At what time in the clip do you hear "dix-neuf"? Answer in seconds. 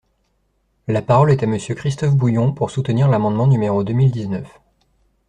4.09-4.59